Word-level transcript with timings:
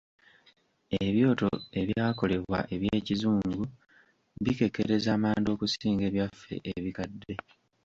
Ebyoto 1.05 1.49
ebyakolebwa 1.81 2.59
eby'ekizungu 2.75 3.61
bikekkereza 4.43 5.09
amanda 5.17 5.47
okusinga 5.55 6.03
ebyaffe 6.09 6.53
ebikadde. 6.75 7.33